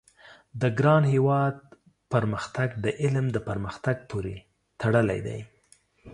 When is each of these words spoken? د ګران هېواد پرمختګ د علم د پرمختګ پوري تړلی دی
د 0.61 0.63
ګران 0.79 1.03
هېواد 1.13 1.55
پرمختګ 2.13 2.69
د 2.83 2.85
علم 3.01 3.25
د 3.35 3.37
پرمختګ 3.47 3.95
پوري 4.09 4.37
تړلی 4.81 5.19
دی 5.27 5.39